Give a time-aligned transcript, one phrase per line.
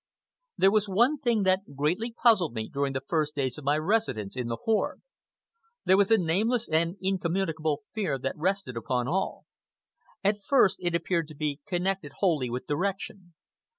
[0.57, 4.35] There was one thing that greatly puzzled me during the first days of my residence
[4.35, 5.03] in the horde.
[5.85, 9.45] There was a nameless and incommunicable fear that rested upon all.
[10.23, 13.35] At first it appeared to be connected wholly with direction.